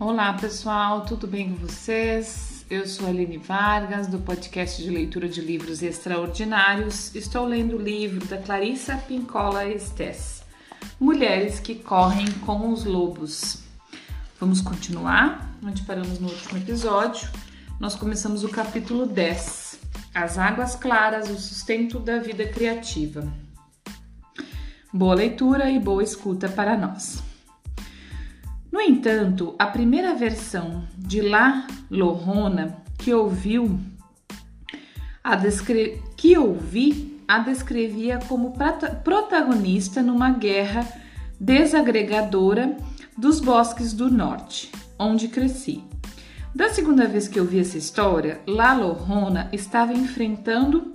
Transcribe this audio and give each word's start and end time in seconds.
Olá 0.00 0.32
pessoal, 0.32 1.04
tudo 1.04 1.26
bem 1.26 1.50
com 1.50 1.56
vocês? 1.56 2.64
Eu 2.70 2.86
sou 2.86 3.06
Aline 3.06 3.36
Vargas, 3.36 4.06
do 4.06 4.18
podcast 4.18 4.82
de 4.82 4.88
leitura 4.88 5.28
de 5.28 5.42
livros 5.42 5.82
extraordinários. 5.82 7.14
Estou 7.14 7.44
lendo 7.44 7.76
o 7.76 7.82
livro 7.82 8.24
da 8.24 8.38
Clarissa 8.38 8.96
Pincola 8.96 9.68
Estes, 9.68 10.42
Mulheres 10.98 11.60
que 11.60 11.74
Correm 11.74 12.32
com 12.46 12.72
os 12.72 12.86
Lobos. 12.86 13.62
Vamos 14.40 14.62
continuar, 14.62 15.54
onde 15.62 15.82
paramos 15.82 16.18
no 16.18 16.28
último 16.28 16.56
episódio. 16.56 17.28
Nós 17.78 17.94
começamos 17.94 18.42
o 18.42 18.48
capítulo 18.48 19.04
10, 19.04 19.80
As 20.14 20.38
Águas 20.38 20.74
Claras, 20.76 21.28
o 21.28 21.36
Sustento 21.36 21.98
da 21.98 22.18
Vida 22.18 22.48
Criativa. 22.48 23.30
Boa 24.90 25.14
leitura 25.14 25.70
e 25.70 25.78
boa 25.78 26.02
escuta 26.02 26.48
para 26.48 26.74
nós. 26.74 27.29
No 28.80 28.86
entanto, 28.86 29.54
a 29.58 29.66
primeira 29.66 30.14
versão 30.14 30.84
de 30.96 31.20
La 31.20 31.66
Lorona 31.90 32.78
que 32.98 33.12
ouviu 33.12 33.78
a 35.22 35.36
descre... 35.36 36.02
que 36.16 36.38
ouvi 36.38 37.20
a 37.28 37.40
descrevia 37.40 38.18
como 38.26 38.54
protagonista 39.04 40.02
numa 40.02 40.30
guerra 40.30 40.88
desagregadora 41.38 42.74
dos 43.18 43.38
bosques 43.38 43.92
do 43.92 44.10
norte, 44.10 44.72
onde 44.98 45.28
cresci. 45.28 45.84
Da 46.54 46.70
segunda 46.70 47.06
vez 47.06 47.28
que 47.28 47.38
eu 47.38 47.44
vi 47.44 47.58
essa 47.58 47.76
história, 47.76 48.40
La 48.46 48.72
Lorona 48.72 49.50
estava 49.52 49.92
enfrentando 49.92 50.94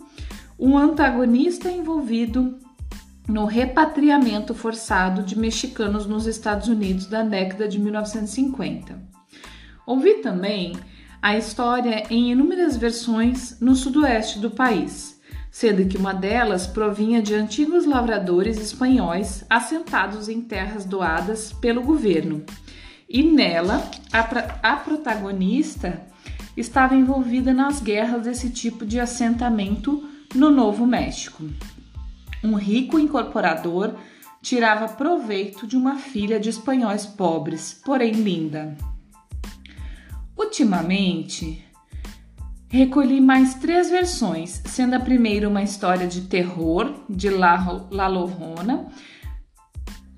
um 0.57 0.75
antagonista 0.75 1.69
envolvido 1.69 2.57
no 3.27 3.45
repatriamento 3.45 4.53
forçado 4.53 5.23
de 5.23 5.37
mexicanos 5.37 6.05
nos 6.05 6.27
Estados 6.27 6.67
Unidos 6.67 7.07
da 7.07 7.23
década 7.23 7.67
de 7.67 7.79
1950. 7.79 9.01
Ouvi 9.85 10.15
também 10.15 10.73
a 11.21 11.35
história 11.37 12.03
em 12.09 12.31
inúmeras 12.31 12.77
versões 12.77 13.59
no 13.59 13.75
sudoeste 13.75 14.39
do 14.39 14.51
país, 14.51 15.19
sendo 15.49 15.87
que 15.87 15.97
uma 15.97 16.13
delas 16.13 16.67
provinha 16.67 17.21
de 17.21 17.33
antigos 17.33 17.85
lavradores 17.85 18.59
espanhóis 18.59 19.43
assentados 19.49 20.29
em 20.29 20.41
terras 20.41 20.85
doadas 20.85 21.51
pelo 21.51 21.81
governo. 21.81 22.43
E 23.09 23.23
nela, 23.23 23.83
a, 24.11 24.19
a 24.71 24.75
protagonista 24.77 26.01
estava 26.55 26.95
envolvida 26.95 27.53
nas 27.53 27.81
guerras 27.81 28.23
desse 28.23 28.49
tipo 28.49 28.85
de 28.85 28.99
assentamento 28.99 30.07
no 30.33 30.51
Novo 30.51 30.85
México 30.85 31.43
um 32.45 32.55
rico 32.55 32.99
incorporador 32.99 33.95
tirava 34.41 34.87
proveito 34.87 35.65
de 35.65 35.75
uma 35.75 35.95
filha 35.95 36.39
de 36.39 36.49
espanhóis 36.49 37.05
pobres, 37.05 37.81
porém 37.83 38.11
linda. 38.11 38.77
Ultimamente, 40.37 41.65
recolhi 42.69 43.19
mais 43.19 43.55
três 43.55 43.89
versões, 43.89 44.61
sendo 44.65 44.95
a 44.95 44.99
primeira 44.99 45.49
uma 45.49 45.63
história 45.63 46.07
de 46.07 46.21
terror 46.21 46.93
de 47.09 47.29
La, 47.29 47.87
La 47.89 48.07
Lorona. 48.07 48.87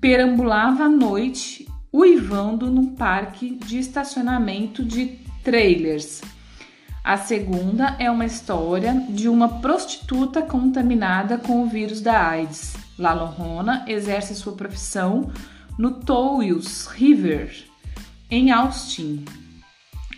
Perambulava 0.00 0.84
à 0.84 0.88
noite, 0.88 1.66
uivando 1.92 2.70
num 2.70 2.94
parque 2.94 3.56
de 3.56 3.78
estacionamento 3.78 4.84
de 4.84 5.18
trailers 5.42 6.20
a 7.08 7.16
segunda 7.16 7.96
é 7.98 8.10
uma 8.10 8.26
história 8.26 8.92
de 9.08 9.30
uma 9.30 9.60
prostituta 9.60 10.42
contaminada 10.42 11.38
com 11.38 11.62
o 11.62 11.66
vírus 11.66 12.02
da 12.02 12.22
AIDS. 12.22 12.76
Lalo 12.98 13.24
Rona 13.24 13.82
exerce 13.88 14.34
sua 14.34 14.52
profissão 14.52 15.30
no 15.78 15.92
Toils 15.92 16.86
River, 16.86 17.64
em 18.30 18.50
Austin. 18.50 19.24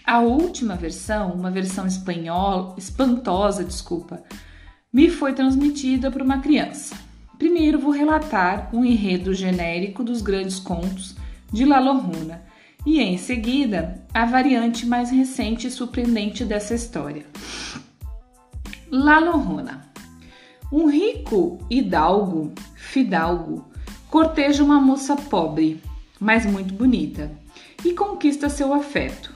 A 0.04 0.18
última 0.18 0.74
versão, 0.74 1.30
uma 1.30 1.48
versão 1.48 1.86
espanhola, 1.86 2.74
espantosa, 2.76 3.62
desculpa, 3.62 4.24
me 4.92 5.08
foi 5.08 5.32
transmitida 5.32 6.10
por 6.10 6.22
uma 6.22 6.40
criança. 6.40 6.96
Primeiro 7.38 7.78
vou 7.78 7.92
relatar 7.92 8.68
um 8.72 8.84
enredo 8.84 9.32
genérico 9.32 10.02
dos 10.02 10.20
grandes 10.20 10.58
contos 10.58 11.14
de 11.52 11.64
Lalo 11.64 12.00
Rona 12.00 12.49
e 12.84 13.00
em 13.00 13.18
seguida 13.18 14.02
a 14.12 14.24
variante 14.24 14.86
mais 14.86 15.10
recente 15.10 15.66
e 15.66 15.70
surpreendente 15.70 16.44
dessa 16.44 16.74
história. 16.74 17.24
La 18.90 19.18
Lorona. 19.18 19.88
Um 20.72 20.88
rico 20.88 21.58
hidalgo, 21.68 22.52
fidalgo, 22.74 23.64
corteja 24.08 24.62
uma 24.62 24.80
moça 24.80 25.16
pobre, 25.16 25.82
mas 26.18 26.46
muito 26.46 26.74
bonita, 26.74 27.30
e 27.84 27.92
conquista 27.92 28.48
seu 28.48 28.72
afeto. 28.72 29.34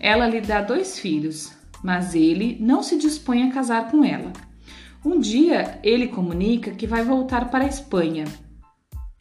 Ela 0.00 0.26
lhe 0.26 0.40
dá 0.40 0.60
dois 0.60 0.98
filhos, 0.98 1.52
mas 1.82 2.14
ele 2.14 2.56
não 2.60 2.82
se 2.82 2.98
dispõe 2.98 3.44
a 3.44 3.52
casar 3.52 3.90
com 3.90 4.04
ela. 4.04 4.32
Um 5.04 5.18
dia 5.18 5.78
ele 5.82 6.08
comunica 6.08 6.70
que 6.72 6.86
vai 6.86 7.04
voltar 7.04 7.50
para 7.50 7.64
a 7.64 7.68
Espanha, 7.68 8.24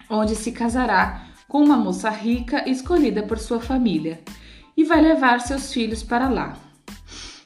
onde 0.09 0.35
se 0.35 0.51
casará 0.51 1.32
com 1.53 1.64
uma 1.64 1.78
moça 1.78 2.09
rica 2.09 2.68
escolhida 2.68 3.22
por 3.22 3.38
sua 3.38 3.59
família 3.59 4.19
e 4.75 4.84
vai 4.84 5.00
levar 5.00 5.40
seus 5.40 5.72
filhos 5.72 6.02
para 6.02 6.28
lá. 6.28 6.58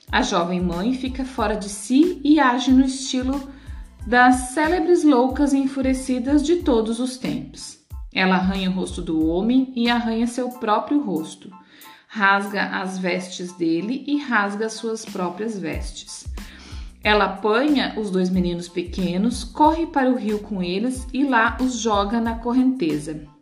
A 0.10 0.22
jovem 0.22 0.62
mãe 0.62 0.94
fica 0.94 1.26
fora 1.26 1.58
de 1.58 1.68
si 1.68 2.22
e 2.24 2.40
age 2.40 2.72
no 2.72 2.86
estilo 2.86 3.52
das 4.08 4.52
célebres 4.52 5.04
loucas 5.04 5.52
e 5.52 5.58
enfurecidas 5.58 6.42
de 6.42 6.64
todos 6.64 7.02
os 7.02 7.18
tempos. 7.18 7.80
Ela 8.14 8.36
arranha 8.36 8.70
o 8.70 8.74
rosto 8.74 9.02
do 9.02 9.28
homem 9.28 9.74
e 9.76 9.90
arranha 9.90 10.26
seu 10.26 10.52
próprio 10.52 11.02
rosto, 11.02 11.52
rasga 12.08 12.64
as 12.80 12.98
vestes 12.98 13.52
dele 13.52 14.06
e 14.08 14.20
rasga 14.20 14.70
suas 14.70 15.04
próprias 15.04 15.60
vestes. 15.60 16.26
Ela 17.04 17.26
apanha 17.26 17.94
os 17.98 18.10
dois 18.10 18.30
meninos 18.30 18.70
pequenos, 18.70 19.44
corre 19.44 19.86
para 19.86 20.10
o 20.10 20.16
rio 20.16 20.40
com 20.40 20.64
eles 20.64 21.06
e 21.12 21.26
lá 21.26 21.58
os 21.60 21.78
joga 21.78 22.22
na 22.22 22.36
correnteza. 22.36 23.36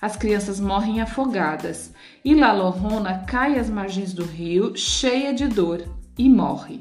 As 0.00 0.16
crianças 0.16 0.60
morrem 0.60 1.00
afogadas 1.00 1.92
e 2.24 2.34
La 2.34 2.52
Lorona 2.52 3.24
cai 3.26 3.58
às 3.58 3.70
margens 3.70 4.12
do 4.12 4.24
rio, 4.24 4.76
cheia 4.76 5.32
de 5.32 5.46
dor, 5.48 5.84
e 6.18 6.28
morre. 6.28 6.80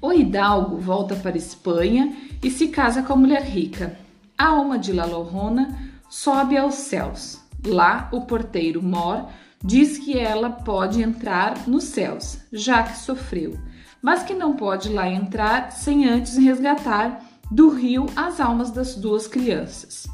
O 0.00 0.12
Hidalgo 0.12 0.76
volta 0.76 1.14
para 1.16 1.36
Espanha 1.36 2.16
e 2.42 2.50
se 2.50 2.68
casa 2.68 3.02
com 3.02 3.12
a 3.12 3.16
mulher 3.16 3.42
rica. 3.42 3.98
A 4.36 4.46
alma 4.48 4.78
de 4.78 4.92
La 4.92 5.04
Lorona 5.04 5.76
sobe 6.08 6.56
aos 6.56 6.74
céus. 6.74 7.40
Lá, 7.64 8.08
o 8.12 8.20
porteiro 8.22 8.82
Mor 8.82 9.28
diz 9.62 9.98
que 9.98 10.16
ela 10.16 10.50
pode 10.50 11.02
entrar 11.02 11.66
nos 11.66 11.84
céus, 11.84 12.38
já 12.52 12.82
que 12.82 12.96
sofreu, 12.96 13.58
mas 14.02 14.22
que 14.22 14.34
não 14.34 14.54
pode 14.54 14.88
lá 14.88 15.08
entrar 15.08 15.72
sem 15.72 16.06
antes 16.06 16.36
resgatar 16.36 17.20
do 17.50 17.70
rio 17.70 18.06
as 18.14 18.40
almas 18.40 18.70
das 18.70 18.94
duas 18.94 19.26
crianças. 19.26 20.06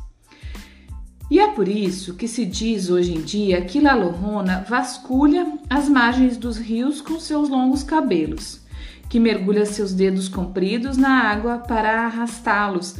E 1.33 1.41
é 1.41 1.49
por 1.49 1.67
isso 1.67 2.13
que 2.13 2.29
se 2.29 2.45
diz 2.45 2.91
hoje 2.91 3.15
em 3.15 3.23
dia 3.23 3.65
que 3.65 3.81
La 3.81 3.95
Lorona 3.95 4.67
vasculha 4.69 5.59
as 5.71 5.89
margens 5.89 6.37
dos 6.37 6.59
rios 6.59 7.01
com 7.01 7.19
seus 7.19 7.49
longos 7.49 7.83
cabelos, 7.83 8.61
que 9.09 9.19
mergulha 9.19 9.65
seus 9.65 9.95
dedos 9.95 10.29
compridos 10.29 10.99
na 10.99 11.23
água 11.23 11.57
para 11.57 12.03
arrastá-los 12.05 12.97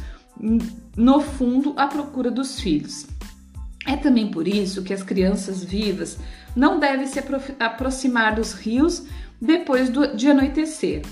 no 0.97 1.21
fundo 1.21 1.75
à 1.77 1.85
procura 1.85 2.31
dos 2.31 2.59
filhos. 2.59 3.05
É 3.85 3.95
também 3.95 4.31
por 4.31 4.47
isso 4.47 4.81
que 4.81 4.95
as 4.95 5.03
crianças 5.03 5.63
vivas 5.63 6.17
não 6.55 6.79
devem 6.79 7.05
se 7.05 7.19
aproximar 7.59 8.33
dos 8.33 8.53
rios 8.53 9.05
depois 9.39 9.91
do, 9.91 10.15
de 10.15 10.31
anoitecer, 10.31 11.03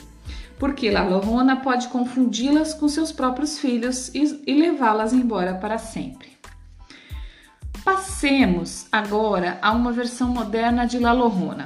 porque 0.58 0.90
La 0.90 1.03
Lorona 1.03 1.58
pode 1.58 1.88
confundi-las 1.90 2.73
com 2.73 2.88
seus 2.88 3.12
próprios 3.12 3.59
filhos 3.59 4.09
e, 4.16 4.41
e 4.47 4.59
levá-las 4.59 5.14
embora 5.14 5.53
para 5.53 5.78
sempre. 5.78 6.31
Passemos 7.84 8.86
agora 8.92 9.58
a 9.60 9.72
uma 9.72 9.92
versão 9.92 10.30
moderna 10.30 10.86
de 10.86 11.00
La 11.00 11.12
Lorona. 11.12 11.64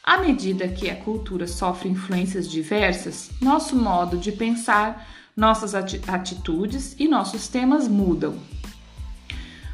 À 0.00 0.18
medida 0.18 0.68
que 0.68 0.88
a 0.88 0.94
cultura 0.94 1.48
sofre 1.48 1.88
influências 1.88 2.48
diversas, 2.48 3.32
nosso 3.42 3.74
modo 3.74 4.16
de 4.16 4.30
pensar, 4.30 5.08
nossas 5.36 5.74
atitudes 5.74 6.94
e 7.00 7.08
nossos 7.08 7.48
temas 7.48 7.88
mudam. 7.88 8.36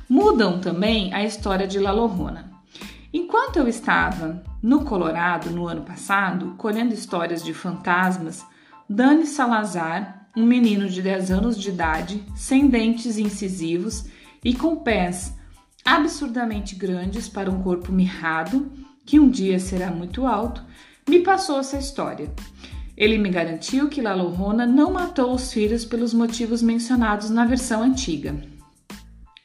Mudam 0.08 0.58
também 0.60 1.12
a 1.12 1.22
história 1.22 1.66
de 1.66 1.78
La 1.78 1.92
Lorona. 1.92 2.50
Enquanto 3.12 3.58
eu 3.58 3.68
estava 3.68 4.42
no 4.62 4.86
Colorado 4.86 5.50
no 5.50 5.68
ano 5.68 5.82
passado, 5.82 6.54
colhendo 6.56 6.94
histórias 6.94 7.44
de 7.44 7.52
fantasmas, 7.52 8.42
Dani 8.88 9.26
Salazar, 9.26 10.26
um 10.34 10.46
menino 10.46 10.88
de 10.88 11.02
10 11.02 11.30
anos 11.30 11.60
de 11.60 11.68
idade, 11.68 12.24
sem 12.34 12.66
dentes 12.66 13.18
incisivos 13.18 14.06
e 14.42 14.54
com 14.54 14.76
pés 14.76 15.34
absurdamente 15.84 16.74
grandes 16.74 17.28
para 17.28 17.50
um 17.50 17.62
corpo 17.62 17.92
mirrado, 17.92 18.70
que 19.04 19.18
um 19.18 19.28
dia 19.28 19.58
será 19.58 19.90
muito 19.90 20.26
alto, 20.26 20.62
me 21.08 21.20
passou 21.20 21.58
essa 21.58 21.78
história. 21.78 22.30
Ele 22.96 23.18
me 23.18 23.30
garantiu 23.30 23.88
que 23.88 24.02
Lalorona 24.02 24.66
não 24.66 24.92
matou 24.92 25.34
os 25.34 25.52
filhos 25.52 25.84
pelos 25.84 26.14
motivos 26.14 26.62
mencionados 26.62 27.30
na 27.30 27.44
versão 27.44 27.82
antiga. 27.82 28.36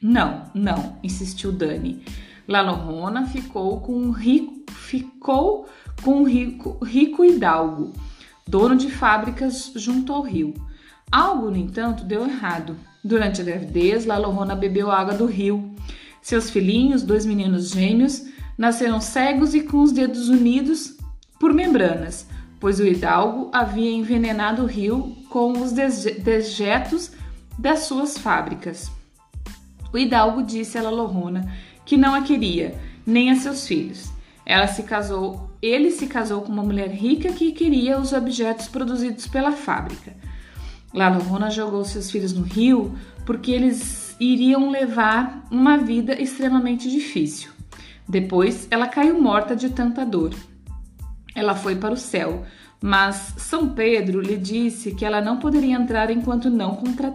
Não, 0.00 0.44
não, 0.54 0.96
insistiu 1.02 1.50
Dani. 1.50 2.04
La 2.46 2.62
Lorona 2.62 3.26
ficou 3.26 3.80
com 3.80 3.92
um 3.92 4.10
rico, 4.10 4.72
ficou 4.72 5.68
com 6.02 6.22
um 6.22 6.24
rico, 6.24 6.82
rico 6.82 7.24
hidalgo, 7.24 7.92
dono 8.46 8.76
de 8.76 8.90
fábricas 8.90 9.72
junto 9.74 10.12
ao 10.12 10.22
rio. 10.22 10.54
Algo, 11.10 11.50
no 11.50 11.56
entanto, 11.56 12.04
deu 12.04 12.24
errado. 12.24 12.76
Durante 13.02 13.40
a 13.40 13.44
gravidez, 13.44 14.06
La 14.06 14.16
Lorona 14.16 14.54
bebeu 14.54 14.90
água 14.90 15.14
do 15.14 15.26
rio. 15.26 15.74
Seus 16.22 16.50
filhinhos, 16.50 17.02
dois 17.02 17.24
meninos 17.24 17.70
gêmeos, 17.70 18.24
nasceram 18.56 19.00
cegos 19.00 19.54
e 19.54 19.60
com 19.60 19.78
os 19.78 19.92
dedos 19.92 20.28
unidos 20.28 20.96
por 21.38 21.54
membranas, 21.54 22.26
pois 22.58 22.80
o 22.80 22.86
hidalgo 22.86 23.50
havia 23.52 23.90
envenenado 23.90 24.62
o 24.62 24.66
rio 24.66 25.16
com 25.30 25.52
os 25.52 25.72
dejetos 25.72 27.12
das 27.58 27.80
suas 27.80 28.18
fábricas. 28.18 28.90
O 29.92 29.98
hidalgo 29.98 30.42
disse 30.42 30.76
a 30.76 30.82
Lalorona 30.82 31.52
que 31.84 31.96
não 31.96 32.14
a 32.14 32.22
queria, 32.22 32.78
nem 33.06 33.30
a 33.30 33.36
seus 33.36 33.66
filhos. 33.66 34.10
Ela 34.44 34.66
se 34.66 34.82
casou, 34.82 35.50
ele 35.62 35.90
se 35.90 36.06
casou 36.06 36.42
com 36.42 36.52
uma 36.52 36.62
mulher 36.62 36.90
rica 36.90 37.32
que 37.32 37.52
queria 37.52 37.98
os 37.98 38.12
objetos 38.12 38.68
produzidos 38.68 39.26
pela 39.26 39.52
fábrica. 39.52 40.16
Lalorona 40.92 41.50
jogou 41.50 41.84
seus 41.84 42.10
filhos 42.10 42.32
no 42.32 42.42
rio 42.42 42.96
porque 43.24 43.50
eles 43.50 44.07
iriam 44.20 44.70
levar 44.70 45.44
uma 45.50 45.76
vida 45.76 46.20
extremamente 46.20 46.90
difícil. 46.90 47.50
Depois, 48.08 48.66
ela 48.70 48.88
caiu 48.88 49.20
morta 49.20 49.54
de 49.54 49.70
tanta 49.70 50.04
dor. 50.04 50.32
Ela 51.34 51.54
foi 51.54 51.76
para 51.76 51.94
o 51.94 51.96
céu, 51.96 52.44
mas 52.82 53.34
São 53.36 53.68
Pedro 53.68 54.20
lhe 54.20 54.36
disse 54.36 54.94
que 54.94 55.04
ela 55.04 55.20
não 55.20 55.38
poderia 55.38 55.76
entrar 55.76 56.10
enquanto 56.10 56.48
não 56.48 56.76
contra... 56.76 57.14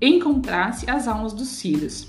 encontrasse 0.00 0.90
as 0.90 1.08
almas 1.08 1.32
dos 1.32 1.60
filhos. 1.60 2.08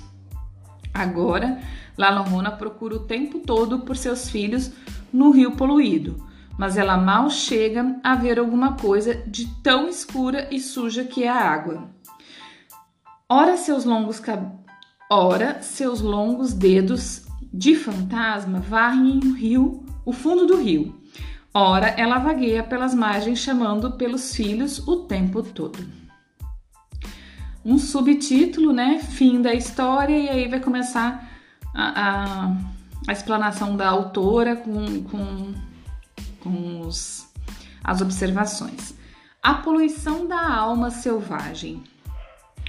Agora, 0.94 1.60
Lalorona 1.98 2.52
procura 2.52 2.96
o 2.96 3.06
tempo 3.06 3.40
todo 3.40 3.80
por 3.80 3.96
seus 3.96 4.30
filhos 4.30 4.72
no 5.12 5.32
rio 5.32 5.52
poluído, 5.52 6.28
mas 6.58 6.78
ela 6.78 6.98
mal 6.98 7.30
chega 7.30 8.00
a 8.04 8.16
ver 8.16 8.40
alguma 8.40 8.74
coisa 8.74 9.16
de 9.26 9.48
tão 9.64 9.88
escura 9.88 10.48
e 10.52 10.60
suja 10.60 11.04
que 11.04 11.24
é 11.24 11.30
a 11.30 11.36
água. 11.36 11.90
Ora 13.30 13.58
seus 13.58 13.84
longos 13.84 14.22
cab... 14.22 14.50
Ora 15.12 15.62
seus 15.62 16.00
longos 16.00 16.54
dedos 16.54 17.26
de 17.52 17.76
fantasma 17.76 18.62
varrem 18.62 19.20
o 19.20 19.34
rio, 19.34 19.86
o 20.06 20.14
fundo 20.14 20.46
do 20.46 20.56
rio. 20.56 20.98
Ora, 21.54 21.88
ela 21.88 22.20
vagueia 22.20 22.64
pelas 22.64 22.94
margens 22.94 23.40
chamando 23.40 23.92
pelos 23.92 24.34
filhos 24.34 24.80
o 24.88 25.08
tempo 25.08 25.44
todo. 25.44 25.78
Um 27.66 27.78
subtítulo, 27.78 28.72
né? 28.72 29.00
Fim 29.00 29.42
da 29.42 29.54
história, 29.54 30.18
e 30.18 30.30
aí 30.30 30.48
vai 30.48 30.62
começar 30.62 31.30
a, 31.76 32.02
a, 32.02 32.58
a 33.10 33.12
explanação 33.12 33.76
da 33.76 33.90
autora 33.90 34.56
com, 34.56 35.04
com, 35.04 35.54
com 36.42 36.80
os, 36.80 37.28
as 37.84 38.00
observações. 38.00 38.94
A 39.44 39.56
poluição 39.56 40.26
da 40.26 40.50
alma 40.50 40.90
selvagem. 40.92 41.84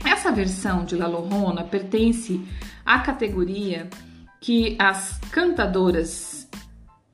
Essa 0.04 0.30
versão 0.30 0.84
de 0.84 0.96
La 0.96 1.06
Lorona 1.06 1.64
pertence 1.64 2.40
à 2.84 2.98
categoria 3.00 3.88
que 4.40 4.76
as 4.78 5.18
cantadoras 5.30 6.48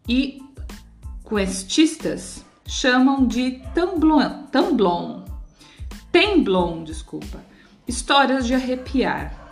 e 0.08 0.42
questistas 1.28 2.44
chamam 2.66 3.26
de 3.26 3.62
tamblon, 3.74 4.44
tamblon, 4.50 5.24
temblon, 6.12 6.84
desculpa, 6.84 7.42
histórias 7.88 8.46
de 8.46 8.54
arrepiar. 8.54 9.44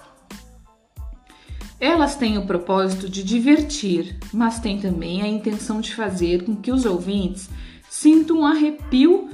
Elas 1.80 2.14
têm 2.14 2.38
o 2.38 2.46
propósito 2.46 3.08
de 3.08 3.24
divertir, 3.24 4.16
mas 4.32 4.60
têm 4.60 4.78
também 4.78 5.20
a 5.20 5.26
intenção 5.26 5.80
de 5.80 5.94
fazer 5.94 6.44
com 6.44 6.54
que 6.54 6.70
os 6.70 6.84
ouvintes 6.84 7.50
sintam 7.90 8.40
um 8.40 8.46
arrepio 8.46 9.28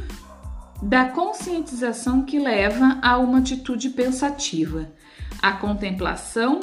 da 0.83 1.07
conscientização 1.07 2.23
que 2.23 2.39
leva 2.39 2.99
a 3.03 3.19
uma 3.19 3.39
atitude 3.39 3.91
pensativa, 3.91 4.91
a 5.43 5.53
contemplação 5.53 6.61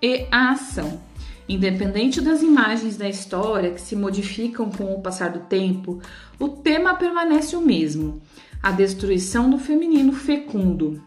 e 0.00 0.26
a 0.30 0.50
ação. 0.50 1.00
Independente 1.48 2.20
das 2.20 2.42
imagens 2.42 2.96
da 2.96 3.08
história 3.08 3.70
que 3.70 3.80
se 3.80 3.96
modificam 3.96 4.70
com 4.70 4.94
o 4.94 5.00
passar 5.00 5.30
do 5.30 5.40
tempo, 5.40 6.00
o 6.38 6.48
tema 6.48 6.94
permanece 6.94 7.56
o 7.56 7.60
mesmo: 7.60 8.20
a 8.62 8.70
destruição 8.70 9.48
do 9.48 9.58
feminino 9.58 10.12
fecundo. 10.12 11.02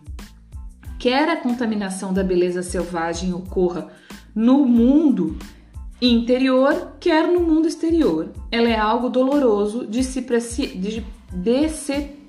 Quer 0.97 1.29
a 1.29 1.37
contaminação 1.37 2.13
da 2.13 2.23
beleza 2.23 2.63
selvagem 2.63 3.33
ocorra 3.33 3.89
no 4.33 4.65
mundo 4.65 5.37
interior, 6.01 6.93
quer 6.99 7.27
no 7.27 7.41
mundo 7.41 7.67
exterior. 7.67 8.31
Ela 8.51 8.69
é 8.69 8.77
algo 8.77 9.09
doloroso 9.09 9.85
de 9.85 10.03
se, 10.03 10.21
de, 10.21 11.05
de 11.31 11.69
se, 11.69 12.20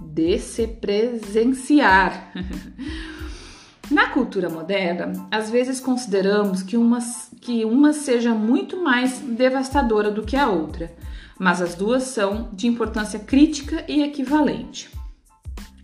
de 0.00 0.38
se 0.38 0.66
presenciar. 0.66 2.32
Na 3.90 4.08
cultura 4.10 4.48
moderna, 4.48 5.26
às 5.30 5.50
vezes 5.50 5.80
consideramos 5.80 6.62
que 6.62 6.76
uma, 6.76 7.00
que 7.40 7.64
uma 7.64 7.92
seja 7.92 8.32
muito 8.32 8.80
mais 8.80 9.18
devastadora 9.18 10.12
do 10.12 10.22
que 10.22 10.36
a 10.36 10.48
outra, 10.48 10.94
mas 11.38 11.60
as 11.60 11.74
duas 11.74 12.04
são 12.04 12.50
de 12.52 12.68
importância 12.68 13.18
crítica 13.18 13.84
e 13.88 14.02
equivalente. 14.02 14.90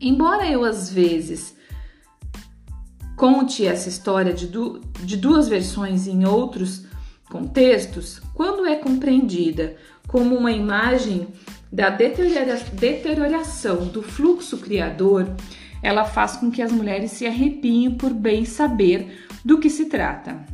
Embora 0.00 0.48
eu 0.48 0.64
às 0.64 0.88
vezes 0.88 1.56
conte 3.16 3.66
essa 3.66 3.88
história 3.88 4.32
de, 4.32 4.46
du 4.46 4.80
de 5.02 5.16
duas 5.16 5.48
versões 5.48 6.06
em 6.06 6.24
outros 6.24 6.84
contextos, 7.28 8.20
quando 8.34 8.66
é 8.66 8.76
compreendida 8.76 9.76
como 10.06 10.36
uma 10.36 10.52
imagem 10.52 11.26
da 11.72 11.90
deteriora 11.90 12.56
deterioração 12.72 13.86
do 13.86 14.02
fluxo 14.02 14.58
criador, 14.58 15.34
ela 15.82 16.04
faz 16.04 16.36
com 16.36 16.50
que 16.50 16.62
as 16.62 16.72
mulheres 16.72 17.12
se 17.12 17.26
arrepiem 17.26 17.92
por 17.92 18.12
bem 18.12 18.44
saber 18.44 19.24
do 19.44 19.58
que 19.58 19.70
se 19.70 19.86
trata. 19.86 20.44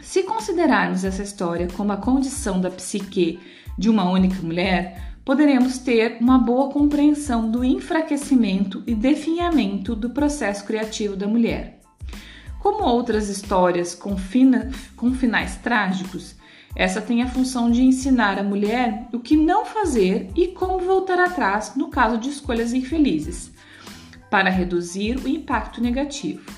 Se 0.00 0.22
considerarmos 0.22 1.04
essa 1.04 1.22
história 1.22 1.68
como 1.76 1.92
a 1.92 1.96
condição 1.96 2.60
da 2.60 2.70
psique 2.70 3.40
de 3.78 3.88
uma 3.88 4.08
única 4.10 4.40
mulher, 4.42 5.14
poderemos 5.24 5.78
ter 5.78 6.18
uma 6.20 6.38
boa 6.38 6.70
compreensão 6.70 7.50
do 7.50 7.64
enfraquecimento 7.64 8.82
e 8.86 8.94
definhamento 8.94 9.96
do 9.96 10.10
processo 10.10 10.64
criativo 10.64 11.16
da 11.16 11.26
mulher. 11.26 11.80
Como 12.60 12.84
outras 12.84 13.28
histórias 13.28 13.94
com, 13.94 14.16
fina, 14.16 14.70
com 14.96 15.12
finais 15.12 15.56
trágicos, 15.56 16.36
essa 16.76 17.00
tem 17.00 17.22
a 17.22 17.28
função 17.28 17.70
de 17.70 17.82
ensinar 17.82 18.38
a 18.38 18.42
mulher 18.42 19.06
o 19.12 19.20
que 19.20 19.36
não 19.36 19.64
fazer 19.64 20.30
e 20.34 20.48
como 20.48 20.80
voltar 20.80 21.20
atrás 21.20 21.74
no 21.76 21.88
caso 21.88 22.18
de 22.18 22.28
escolhas 22.28 22.72
infelizes 22.72 23.52
para 24.28 24.50
reduzir 24.50 25.16
o 25.18 25.28
impacto 25.28 25.80
negativo. 25.80 26.50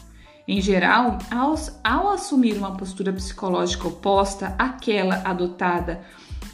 Em 0.49 0.61
geral, 0.61 1.19
ao, 1.31 1.55
ao 1.85 2.09
assumir 2.09 2.57
uma 2.57 2.77
postura 2.77 3.13
psicológica 3.13 3.89
oposta 3.89 4.55
àquela 4.59 5.17
adotada 5.25 6.01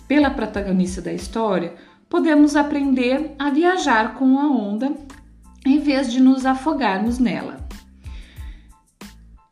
pela 0.09 0.31
protagonista 0.31 1.01
da 1.01 1.13
história, 1.13 1.75
podemos 2.09 2.57
aprender 2.57 3.35
a 3.39 3.51
viajar 3.51 4.15
com 4.15 4.39
a 4.39 4.47
onda 4.49 4.93
em 5.65 5.79
vez 5.79 6.11
de 6.11 6.21
nos 6.21 6.45
afogarmos 6.45 7.19
nela. 7.19 7.59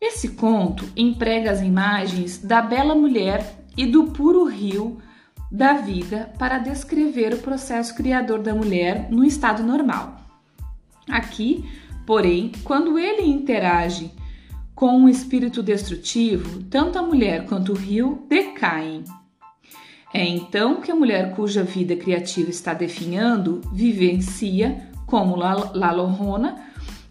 Esse 0.00 0.30
conto 0.30 0.88
emprega 0.96 1.52
as 1.52 1.60
imagens 1.60 2.38
da 2.38 2.60
bela 2.60 2.94
mulher 2.94 3.59
e 3.76 3.86
do 3.86 4.04
puro 4.12 4.44
rio 4.44 4.98
da 5.50 5.74
vida 5.74 6.32
para 6.38 6.58
descrever 6.58 7.34
o 7.34 7.38
processo 7.38 7.94
criador 7.94 8.40
da 8.40 8.54
mulher 8.54 9.08
no 9.10 9.24
estado 9.24 9.62
normal. 9.62 10.20
Aqui, 11.08 11.64
porém, 12.06 12.52
quando 12.62 12.98
ele 12.98 13.22
interage 13.22 14.12
com 14.74 14.96
um 14.96 15.08
espírito 15.08 15.62
destrutivo, 15.62 16.62
tanto 16.70 16.98
a 16.98 17.02
mulher 17.02 17.46
quanto 17.46 17.72
o 17.72 17.76
rio 17.76 18.24
decaem. 18.28 19.04
É 20.12 20.26
então 20.26 20.80
que 20.80 20.90
a 20.90 20.96
mulher 20.96 21.34
cuja 21.34 21.62
vida 21.62 21.94
criativa 21.94 22.50
está 22.50 22.72
definhando 22.72 23.60
vivencia, 23.72 24.88
como 25.06 25.36
Lalorona, 25.36 26.64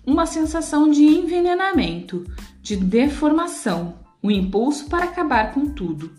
uma 0.06 0.26
sensação 0.26 0.90
de 0.90 1.04
envenenamento, 1.04 2.26
de 2.62 2.76
deformação, 2.76 3.96
um 4.24 4.32
impulso 4.32 4.90
para 4.90 5.06
acabar 5.06 5.54
com 5.54 5.68
tudo. 5.68 6.12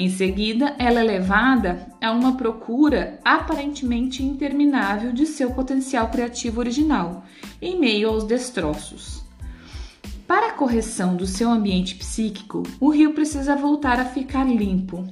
Em 0.00 0.08
seguida, 0.08 0.74
ela 0.78 1.00
é 1.00 1.02
levada 1.02 1.86
a 2.00 2.10
uma 2.10 2.34
procura 2.34 3.20
aparentemente 3.22 4.22
interminável 4.22 5.12
de 5.12 5.26
seu 5.26 5.50
potencial 5.50 6.08
criativo 6.08 6.58
original, 6.58 7.22
em 7.60 7.78
meio 7.78 8.08
aos 8.08 8.24
destroços. 8.24 9.22
Para 10.26 10.48
a 10.48 10.52
correção 10.54 11.16
do 11.16 11.26
seu 11.26 11.50
ambiente 11.50 11.96
psíquico, 11.96 12.62
o 12.80 12.88
rio 12.88 13.12
precisa 13.12 13.54
voltar 13.54 14.00
a 14.00 14.06
ficar 14.06 14.44
limpo. 14.44 15.06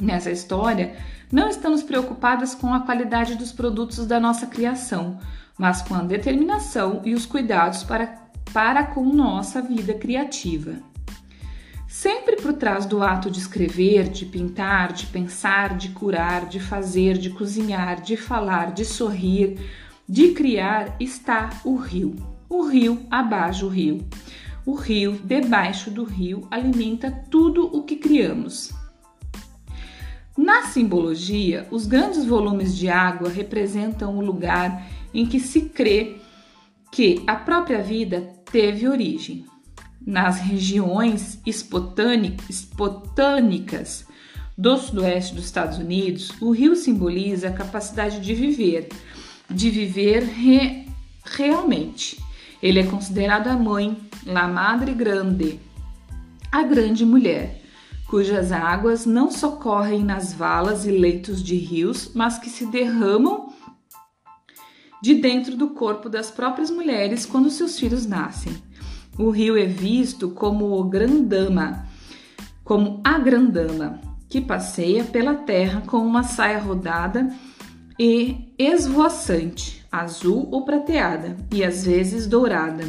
Nessa 0.00 0.30
história, 0.30 0.96
não 1.30 1.50
estamos 1.50 1.82
preocupadas 1.82 2.54
com 2.54 2.72
a 2.72 2.80
qualidade 2.80 3.34
dos 3.34 3.52
produtos 3.52 4.06
da 4.06 4.18
nossa 4.18 4.46
criação, 4.46 5.18
mas 5.58 5.82
com 5.82 5.94
a 5.94 6.00
determinação 6.00 7.02
e 7.04 7.12
os 7.12 7.26
cuidados 7.26 7.82
para, 7.82 8.06
para 8.54 8.84
com 8.84 9.04
nossa 9.04 9.60
vida 9.60 9.92
criativa. 9.92 10.76
Sempre 11.98 12.36
por 12.36 12.52
trás 12.52 12.86
do 12.86 13.02
ato 13.02 13.28
de 13.28 13.40
escrever, 13.40 14.08
de 14.08 14.24
pintar, 14.24 14.92
de 14.92 15.04
pensar, 15.06 15.76
de 15.76 15.88
curar, 15.88 16.46
de 16.46 16.60
fazer, 16.60 17.18
de 17.18 17.28
cozinhar, 17.28 18.00
de 18.00 18.16
falar, 18.16 18.72
de 18.72 18.84
sorrir, 18.84 19.58
de 20.08 20.28
criar, 20.28 20.94
está 21.00 21.50
o 21.64 21.74
rio. 21.74 22.14
O 22.48 22.62
rio 22.62 23.04
abaixo 23.10 23.66
o 23.66 23.68
rio. 23.68 24.06
O 24.64 24.76
rio 24.76 25.18
debaixo 25.24 25.90
do 25.90 26.04
rio 26.04 26.46
alimenta 26.52 27.10
tudo 27.10 27.66
o 27.66 27.82
que 27.82 27.96
criamos. 27.96 28.72
Na 30.36 30.66
simbologia, 30.66 31.66
os 31.68 31.84
grandes 31.84 32.24
volumes 32.24 32.76
de 32.76 32.88
água 32.88 33.28
representam 33.28 34.16
o 34.16 34.24
lugar 34.24 34.86
em 35.12 35.26
que 35.26 35.40
se 35.40 35.62
crê 35.62 36.18
que 36.92 37.24
a 37.26 37.34
própria 37.34 37.82
vida 37.82 38.20
teve 38.52 38.86
origem 38.86 39.44
nas 40.08 40.40
regiões 40.40 41.38
espotânicas 41.44 44.06
do 44.56 44.78
sudoeste 44.78 45.34
dos 45.34 45.44
Estados 45.44 45.76
Unidos, 45.76 46.32
o 46.40 46.50
rio 46.50 46.74
simboliza 46.74 47.48
a 47.48 47.52
capacidade 47.52 48.18
de 48.18 48.34
viver, 48.34 48.88
de 49.50 49.68
viver 49.68 50.22
re, 50.22 50.88
realmente. 51.22 52.18
Ele 52.62 52.80
é 52.80 52.86
considerado 52.86 53.48
a 53.48 53.58
mãe, 53.58 53.98
la 54.24 54.48
madre 54.48 54.94
grande, 54.94 55.60
a 56.50 56.62
grande 56.62 57.04
mulher, 57.04 57.60
cujas 58.08 58.50
águas 58.50 59.04
não 59.04 59.30
só 59.30 59.56
correm 59.56 60.02
nas 60.02 60.32
valas 60.32 60.86
e 60.86 60.90
leitos 60.90 61.42
de 61.42 61.56
rios, 61.56 62.12
mas 62.14 62.38
que 62.38 62.48
se 62.48 62.64
derramam 62.64 63.52
de 65.02 65.16
dentro 65.16 65.54
do 65.54 65.68
corpo 65.68 66.08
das 66.08 66.30
próprias 66.30 66.70
mulheres 66.70 67.26
quando 67.26 67.50
seus 67.50 67.78
filhos 67.78 68.06
nascem. 68.06 68.67
O 69.18 69.30
rio 69.30 69.58
é 69.58 69.66
visto 69.66 70.30
como 70.30 70.78
o 70.78 70.84
grandama, 70.84 71.84
como 72.62 73.00
a 73.02 73.18
grandama, 73.18 74.00
que 74.28 74.40
passeia 74.40 75.02
pela 75.02 75.34
terra 75.34 75.82
com 75.84 75.98
uma 75.98 76.22
saia 76.22 76.60
rodada 76.60 77.28
e 77.98 78.54
esvoaçante, 78.56 79.84
azul 79.90 80.48
ou 80.52 80.64
prateada, 80.64 81.36
e 81.52 81.64
às 81.64 81.84
vezes 81.84 82.28
dourada, 82.28 82.84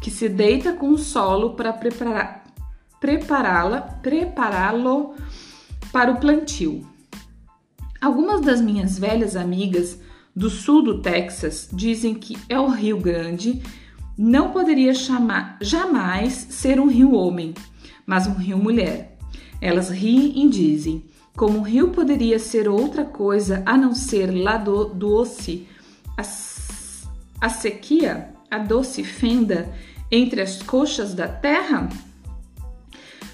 que 0.00 0.08
se 0.08 0.28
deita 0.28 0.72
com 0.72 0.90
o 0.90 0.98
solo 0.98 1.54
para 1.54 1.72
prepará-la, 1.72 3.80
prepará-lo 4.00 5.14
para 5.92 6.12
o 6.12 6.20
plantio. 6.20 6.86
Algumas 8.00 8.40
das 8.40 8.60
minhas 8.60 9.00
velhas 9.00 9.34
amigas 9.34 9.98
do 10.34 10.48
sul 10.48 10.80
do 10.80 11.02
Texas 11.02 11.68
dizem 11.72 12.14
que 12.14 12.38
é 12.48 12.60
o 12.60 12.68
Rio 12.68 13.00
Grande 13.00 13.60
não 14.16 14.50
poderia 14.50 14.94
chamar 14.94 15.58
jamais 15.60 16.32
ser 16.50 16.80
um 16.80 16.88
rio 16.88 17.14
homem, 17.14 17.52
mas 18.06 18.26
um 18.26 18.34
rio 18.34 18.58
mulher. 18.58 19.18
Elas 19.60 19.90
riem 19.90 20.44
e 20.44 20.48
dizem: 20.48 21.04
como 21.36 21.58
um 21.58 21.62
rio 21.62 21.88
poderia 21.88 22.38
ser 22.38 22.66
outra 22.66 23.04
coisa 23.04 23.62
a 23.66 23.76
não 23.76 23.94
ser 23.94 24.30
lá 24.30 24.56
do 24.56 24.86
doce, 24.86 25.68
a, 26.16 26.22
a 27.40 27.48
sequia, 27.50 28.30
a 28.50 28.58
doce 28.58 29.04
fenda 29.04 29.70
entre 30.10 30.40
as 30.40 30.62
coxas 30.62 31.12
da 31.12 31.28
terra? 31.28 31.90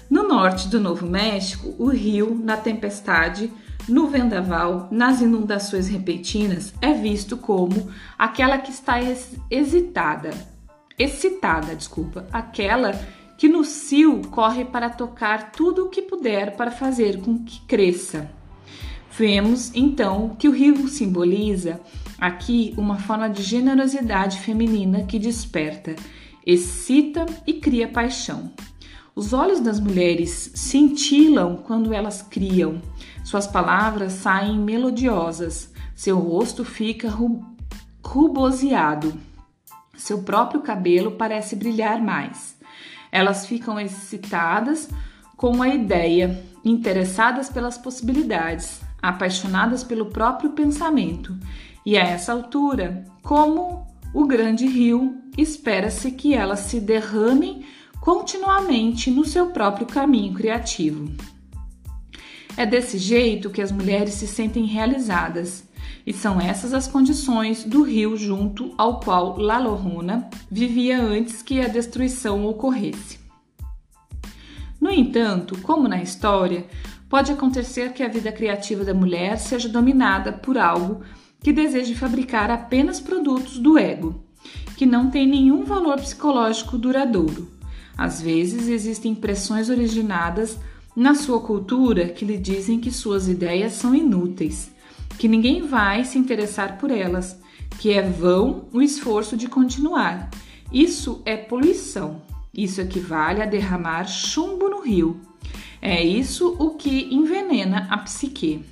No 0.09 0.27
norte 0.27 0.67
do 0.67 0.81
Novo 0.81 1.07
México, 1.07 1.73
o 1.79 1.87
rio, 1.87 2.35
na 2.35 2.57
tempestade, 2.57 3.51
no 3.87 4.07
vendaval, 4.07 4.87
nas 4.91 5.21
inundações 5.21 5.87
repentinas, 5.87 6.73
é 6.81 6.93
visto 6.93 7.37
como 7.37 7.89
aquela 8.17 8.57
que 8.57 8.71
está 8.71 8.97
hesitada, 9.49 10.31
excitada, 10.97 11.75
desculpa, 11.75 12.27
aquela 12.31 12.93
que 13.37 13.49
no 13.49 13.63
cio 13.63 14.21
corre 14.29 14.63
para 14.63 14.89
tocar 14.89 15.51
tudo 15.51 15.85
o 15.85 15.89
que 15.89 16.01
puder 16.01 16.55
para 16.55 16.71
fazer 16.71 17.19
com 17.19 17.43
que 17.43 17.61
cresça. 17.61 18.29
Vemos 19.17 19.71
então 19.75 20.35
que 20.39 20.47
o 20.47 20.51
rio 20.51 20.87
simboliza 20.87 21.79
aqui 22.19 22.73
uma 22.77 22.97
forma 22.97 23.29
de 23.29 23.43
generosidade 23.43 24.39
feminina 24.39 25.03
que 25.03 25.19
desperta, 25.19 25.95
excita 26.45 27.25
e 27.45 27.53
cria 27.53 27.87
paixão. 27.87 28.51
Os 29.15 29.33
olhos 29.33 29.59
das 29.59 29.79
mulheres 29.79 30.51
cintilam 30.55 31.57
quando 31.57 31.93
elas 31.93 32.21
criam, 32.21 32.81
suas 33.23 33.45
palavras 33.45 34.13
saem 34.13 34.57
melodiosas, 34.57 35.71
seu 35.93 36.17
rosto 36.17 36.65
fica 36.65 37.13
ruboseado. 38.03 39.13
Seu 39.95 40.23
próprio 40.23 40.61
cabelo 40.61 41.11
parece 41.11 41.55
brilhar 41.55 42.01
mais. 42.01 42.57
Elas 43.11 43.45
ficam 43.45 43.79
excitadas 43.79 44.89
com 45.37 45.61
a 45.61 45.69
ideia, 45.69 46.43
interessadas 46.63 47.49
pelas 47.49 47.77
possibilidades, 47.77 48.81
apaixonadas 49.01 49.83
pelo 49.83 50.07
próprio 50.07 50.51
pensamento. 50.51 51.37
E 51.85 51.97
a 51.97 52.03
essa 52.03 52.31
altura, 52.31 53.05
como 53.21 53.85
o 54.13 54.25
grande 54.25 54.65
rio, 54.65 55.21
espera-se 55.37 56.11
que 56.11 56.33
elas 56.33 56.61
se 56.61 56.79
derramem 56.79 57.65
continuamente 57.99 59.11
no 59.11 59.25
seu 59.25 59.51
próprio 59.51 59.85
caminho 59.85 60.33
criativo. 60.33 61.11
É 62.55 62.65
desse 62.65 62.97
jeito 62.97 63.49
que 63.49 63.61
as 63.61 63.71
mulheres 63.71 64.13
se 64.13 64.27
sentem 64.27 64.65
realizadas 64.65 65.67
e 66.05 66.13
são 66.13 66.39
essas 66.39 66.73
as 66.73 66.87
condições 66.87 67.63
do 67.63 67.81
rio 67.81 68.17
junto 68.17 68.73
ao 68.77 68.99
qual 68.99 69.37
La 69.39 69.57
Llorona 69.57 70.29
vivia 70.51 71.01
antes 71.01 71.41
que 71.41 71.61
a 71.61 71.67
destruição 71.67 72.45
ocorresse. 72.45 73.19
No 74.79 74.91
entanto, 74.91 75.57
como 75.61 75.87
na 75.87 76.01
história, 76.01 76.65
pode 77.07 77.31
acontecer 77.31 77.93
que 77.93 78.03
a 78.03 78.09
vida 78.09 78.31
criativa 78.31 78.83
da 78.83 78.93
mulher 78.93 79.37
seja 79.37 79.69
dominada 79.69 80.33
por 80.33 80.57
algo 80.57 81.01
que 81.41 81.53
deseje 81.53 81.95
fabricar 81.95 82.51
apenas 82.51 82.99
produtos 82.99 83.57
do 83.57 83.77
ego, 83.77 84.23
que 84.75 84.85
não 84.85 85.09
tem 85.09 85.25
nenhum 85.25 85.63
valor 85.63 85.97
psicológico 85.97 86.77
duradouro. 86.77 87.49
Às 87.97 88.21
vezes 88.21 88.67
existem 88.67 89.15
pressões 89.15 89.69
originadas 89.69 90.57
na 90.95 91.15
sua 91.15 91.39
cultura 91.39 92.09
que 92.09 92.25
lhe 92.25 92.37
dizem 92.37 92.79
que 92.79 92.91
suas 92.91 93.27
ideias 93.27 93.73
são 93.73 93.95
inúteis 93.95 94.72
que 95.23 95.27
ninguém 95.29 95.61
vai 95.61 96.03
se 96.03 96.19
interessar 96.19 96.77
por 96.77 96.91
elas, 96.91 97.39
que 97.79 97.93
é 97.93 98.01
vão 98.01 98.67
o 98.73 98.81
esforço 98.81 99.37
de 99.37 99.47
continuar. 99.47 100.29
Isso 100.69 101.21
é 101.23 101.37
poluição. 101.37 102.21
Isso 102.53 102.81
equivale 102.81 103.41
a 103.41 103.45
derramar 103.45 104.03
chumbo 104.03 104.67
no 104.67 104.81
rio. 104.81 105.21
É 105.81 106.03
isso 106.03 106.57
o 106.59 106.71
que 106.71 107.07
envenena 107.09 107.87
a 107.89 107.99
psique. 107.99 108.65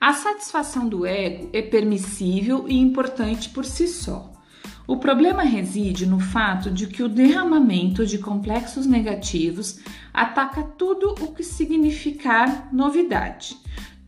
A 0.00 0.14
satisfação 0.14 0.88
do 0.88 1.04
ego 1.04 1.50
é 1.52 1.60
permissível 1.60 2.64
e 2.66 2.78
importante 2.78 3.50
por 3.50 3.66
si 3.66 3.88
só. 3.88 4.32
O 4.86 4.96
problema 4.96 5.42
reside 5.42 6.06
no 6.06 6.18
fato 6.18 6.70
de 6.70 6.86
que 6.86 7.02
o 7.02 7.10
derramamento 7.10 8.06
de 8.06 8.16
complexos 8.16 8.86
negativos 8.86 9.80
ataca 10.14 10.62
tudo 10.62 11.14
o 11.20 11.34
que 11.34 11.44
significar 11.44 12.70
novidade, 12.72 13.56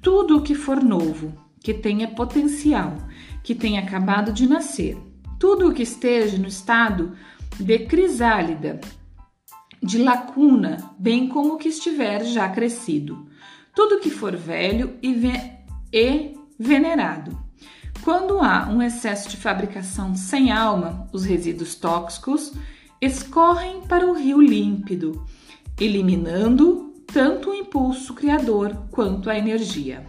tudo 0.03 0.39
o 0.39 0.43
que 0.43 0.55
for 0.55 0.83
novo, 0.83 1.33
que 1.61 1.73
tenha 1.73 2.09
potencial, 2.09 2.97
que 3.43 3.55
tenha 3.55 3.81
acabado 3.81 4.33
de 4.33 4.49
nascer, 4.49 4.99
tudo 5.39 5.69
o 5.69 5.73
que 5.73 5.85
esteja 5.85 6.37
no 6.37 6.49
estado 6.49 7.13
de 7.59 7.79
crisálida, 7.87 8.81
de 9.81 9.99
lacuna, 9.99 10.91
bem 10.99 11.29
como 11.29 11.55
o 11.55 11.57
que 11.57 11.69
estiver 11.69 12.25
já 12.25 12.49
crescido, 12.49 13.27
tudo 13.75 14.01
que 14.01 14.11
for 14.11 14.37
velho 14.37 14.99
e, 15.01 15.15
ve 15.15 15.33
e 15.93 16.35
venerado. 16.59 17.39
Quando 18.03 18.41
há 18.41 18.69
um 18.69 18.83
excesso 18.83 19.29
de 19.29 19.37
fabricação 19.37 20.17
sem 20.17 20.51
alma, 20.51 21.09
os 21.13 21.25
resíduos 21.25 21.77
tóxicos 21.77 22.53
escorrem 23.01 23.83
para 23.83 24.07
o 24.07 24.13
rio 24.13 24.41
límpido, 24.41 25.25
eliminando 25.81 26.92
tanto 27.13 27.51
o 27.51 27.55
impulso 27.55 28.15
criador 28.15 28.75
quanto 28.91 29.29
a 29.29 29.37
energia. 29.37 30.05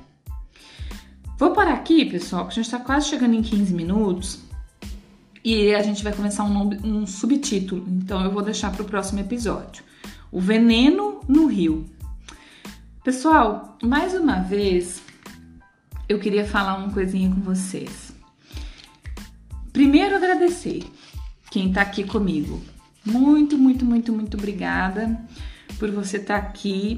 Vou 1.37 1.51
parar 1.51 1.73
aqui, 1.73 2.05
pessoal, 2.05 2.45
que 2.45 2.51
a 2.51 2.55
gente 2.55 2.65
está 2.65 2.79
quase 2.79 3.09
chegando 3.09 3.35
em 3.35 3.41
15 3.41 3.73
minutos 3.73 4.39
e 5.43 5.73
a 5.75 5.83
gente 5.83 6.03
vai 6.03 6.13
começar 6.13 6.45
um, 6.45 6.69
um 6.83 7.05
subtítulo, 7.05 7.85
então 7.89 8.23
eu 8.23 8.31
vou 8.31 8.41
deixar 8.41 8.71
para 8.71 8.81
o 8.81 8.85
próximo 8.85 9.19
episódio. 9.19 9.83
O 10.31 10.39
veneno 10.39 11.19
no 11.27 11.47
rio. 11.47 11.85
Pessoal, 13.03 13.77
mais 13.83 14.13
uma 14.13 14.39
vez 14.39 15.01
eu 16.07 16.19
queria 16.19 16.45
falar 16.45 16.77
uma 16.77 16.93
coisinha 16.93 17.29
com 17.29 17.41
vocês. 17.41 18.13
Primeiro, 19.73 20.15
agradecer 20.15 20.83
quem 21.51 21.67
está 21.67 21.81
aqui 21.81 22.05
comigo. 22.05 22.61
Muito, 23.03 23.57
muito, 23.57 23.85
muito, 23.85 24.13
muito 24.13 24.37
obrigada 24.37 25.19
por 25.79 25.91
você 25.91 26.17
estar 26.17 26.41
tá 26.41 26.47
aqui 26.47 26.97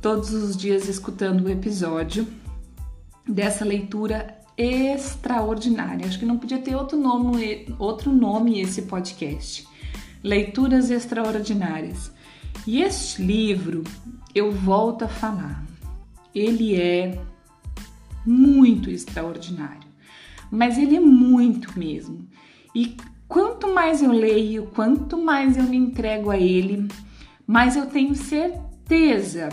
todos 0.00 0.32
os 0.32 0.56
dias 0.56 0.88
escutando 0.88 1.44
o 1.44 1.50
episódio 1.50 2.26
dessa 3.26 3.64
leitura 3.64 4.38
extraordinária. 4.56 6.06
Acho 6.06 6.18
que 6.18 6.26
não 6.26 6.38
podia 6.38 6.58
ter 6.58 6.76
outro 6.76 6.98
nome, 6.98 7.74
outro 7.78 8.12
nome 8.12 8.60
esse 8.60 8.82
podcast. 8.82 9.66
Leituras 10.22 10.90
extraordinárias. 10.90 12.12
E 12.66 12.82
este 12.82 13.22
livro, 13.22 13.84
eu 14.34 14.50
volto 14.52 15.04
a 15.04 15.08
falar, 15.08 15.64
ele 16.34 16.80
é 16.80 17.20
muito 18.24 18.90
extraordinário, 18.90 19.88
mas 20.50 20.78
ele 20.78 20.96
é 20.96 21.00
muito 21.00 21.78
mesmo. 21.78 22.26
E 22.74 22.96
quanto 23.28 23.72
mais 23.74 24.02
eu 24.02 24.12
leio, 24.12 24.66
quanto 24.74 25.18
mais 25.18 25.56
eu 25.56 25.64
me 25.64 25.76
entrego 25.76 26.30
a 26.30 26.38
ele, 26.38 26.88
mais 27.46 27.76
eu 27.76 27.86
tenho 27.86 28.14
certeza 28.14 29.48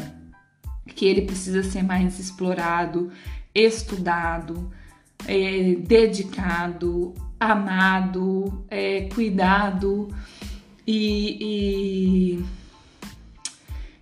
que 0.95 1.05
ele 1.05 1.21
precisa 1.21 1.63
ser 1.63 1.83
mais 1.83 2.19
explorado, 2.19 3.12
estudado, 3.53 4.71
é, 5.27 5.75
dedicado, 5.75 7.13
amado, 7.39 8.65
é, 8.69 9.10
cuidado 9.13 10.10
e, 10.86 12.38
e 12.38 12.45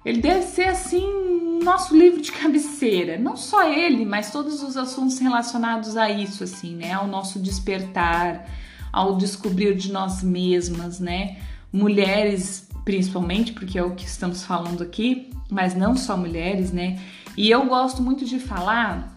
ele 0.06 0.22
deve 0.22 0.46
ser 0.46 0.66
assim 0.66 1.60
nosso 1.64 1.96
livro 1.96 2.22
de 2.22 2.32
cabeceira, 2.34 3.18
não 3.18 3.36
só 3.36 3.70
ele, 3.70 4.06
mas 4.06 4.32
todos 4.32 4.64
os 4.64 4.78
assuntos 4.78 5.20
relacionados 5.20 5.98
a 5.98 6.10
isso, 6.10 6.44
assim, 6.44 6.76
né, 6.76 6.94
ao 6.94 7.08
nosso 7.08 7.40
despertar, 7.40 8.50
ao 8.92 9.18
descobrir 9.18 9.76
de 9.76 9.92
nós 9.92 10.24
mesmas, 10.24 11.00
né, 11.00 11.38
mulheres 11.72 12.69
principalmente, 12.90 13.54
porque 13.54 13.78
é 13.78 13.84
o 13.84 13.92
que 13.92 14.04
estamos 14.04 14.44
falando 14.44 14.82
aqui, 14.82 15.30
mas 15.48 15.76
não 15.76 15.96
só 15.96 16.18
mulheres, 16.18 16.72
né, 16.72 17.00
e 17.38 17.52
eu 17.52 17.68
gosto 17.68 18.02
muito 18.02 18.26
de 18.26 18.40
falar 18.40 19.16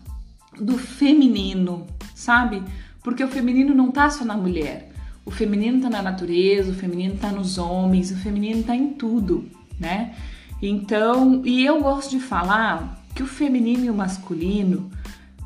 do 0.60 0.76
feminino, 0.76 1.86
sabe? 2.14 2.62
Porque 3.02 3.24
o 3.24 3.28
feminino 3.28 3.74
não 3.74 3.90
tá 3.90 4.10
só 4.10 4.26
na 4.26 4.36
mulher. 4.36 4.92
O 5.24 5.30
feminino 5.30 5.80
tá 5.80 5.88
na 5.88 6.02
natureza, 6.02 6.70
o 6.70 6.74
feminino 6.74 7.16
tá 7.16 7.32
nos 7.32 7.56
homens, 7.56 8.10
o 8.10 8.16
feminino 8.16 8.62
tá 8.62 8.76
em 8.76 8.90
tudo, 8.90 9.48
né? 9.80 10.16
Então, 10.60 11.40
e 11.42 11.64
eu 11.64 11.80
gosto 11.80 12.10
de 12.10 12.20
falar 12.20 13.02
que 13.14 13.22
o 13.22 13.26
feminino 13.26 13.86
e 13.86 13.90
o 13.90 13.94
masculino 13.94 14.90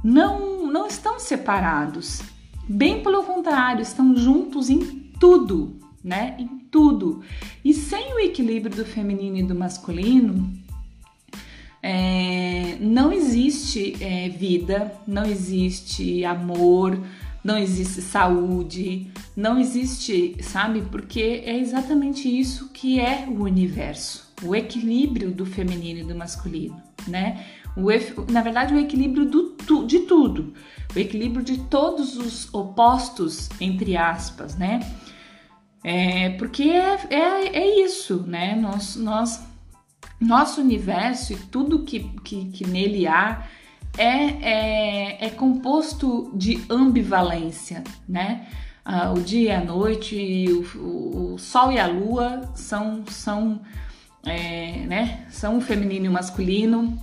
não 0.02 0.66
não 0.66 0.88
estão 0.88 1.20
separados. 1.20 2.22
Bem 2.68 3.04
pelo 3.04 3.22
contrário, 3.22 3.82
estão 3.82 4.16
juntos 4.16 4.68
em 4.68 4.80
tudo, 5.20 5.75
né? 6.06 6.36
Em 6.38 6.46
tudo. 6.70 7.22
E 7.64 7.74
sem 7.74 8.14
o 8.14 8.20
equilíbrio 8.20 8.76
do 8.76 8.84
feminino 8.84 9.38
e 9.38 9.42
do 9.42 9.56
masculino, 9.56 10.48
é, 11.82 12.76
não 12.80 13.12
existe 13.12 13.96
é, 14.00 14.28
vida, 14.28 14.92
não 15.06 15.24
existe 15.24 16.24
amor, 16.24 16.96
não 17.42 17.58
existe 17.58 18.00
saúde, 18.00 19.10
não 19.36 19.58
existe, 19.58 20.36
sabe? 20.40 20.82
Porque 20.82 21.42
é 21.44 21.58
exatamente 21.58 22.28
isso 22.28 22.70
que 22.72 23.00
é 23.00 23.26
o 23.28 23.42
universo, 23.42 24.32
o 24.44 24.54
equilíbrio 24.54 25.32
do 25.32 25.44
feminino 25.44 26.00
e 26.00 26.04
do 26.04 26.14
masculino, 26.14 26.80
né? 27.06 27.44
O, 27.76 27.86
na 28.32 28.42
verdade, 28.42 28.72
o 28.72 28.78
equilíbrio 28.78 29.26
do, 29.26 29.56
de 29.86 30.00
tudo, 30.00 30.54
o 30.94 30.98
equilíbrio 30.98 31.44
de 31.44 31.58
todos 31.58 32.16
os 32.16 32.52
opostos, 32.54 33.48
entre 33.60 33.96
aspas, 33.96 34.56
né? 34.56 34.80
É, 35.88 36.30
porque 36.30 36.64
é, 36.64 36.98
é, 37.10 37.58
é 37.58 37.84
isso, 37.84 38.24
né? 38.26 38.56
Nós, 38.56 38.96
nós 38.96 39.40
nosso 40.20 40.60
universo 40.60 41.32
e 41.32 41.36
tudo 41.36 41.84
que, 41.84 42.00
que, 42.24 42.46
que 42.46 42.66
nele 42.66 43.06
há 43.06 43.46
é, 43.96 44.04
é, 44.04 45.26
é, 45.26 45.30
composto 45.30 46.32
de 46.34 46.60
ambivalência, 46.68 47.84
né? 48.08 48.48
Ah, 48.84 49.12
o 49.12 49.20
dia 49.20 49.52
e 49.52 49.54
a 49.54 49.64
noite, 49.64 50.46
o, 50.48 50.78
o, 50.78 51.34
o, 51.34 51.38
sol 51.38 51.70
e 51.70 51.78
a 51.78 51.86
lua 51.86 52.50
são, 52.56 53.04
são, 53.06 53.60
é, 54.24 54.78
né? 54.86 55.24
são 55.30 55.58
o 55.58 55.60
feminino 55.60 56.06
e 56.06 56.08
o 56.08 56.12
masculino, 56.12 56.98